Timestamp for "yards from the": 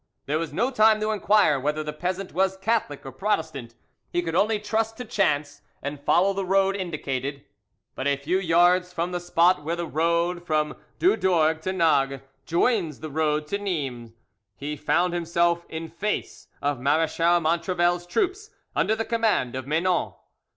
8.39-9.19